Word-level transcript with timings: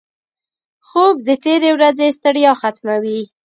خوب 0.87 1.15
د 1.27 1.29
تېرې 1.43 1.69
ورځې 1.75 2.07
ستړیا 2.17 2.51
ختموي 2.61 3.21